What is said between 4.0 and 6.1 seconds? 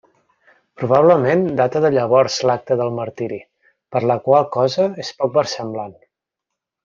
la qual cosa és poc versemblant.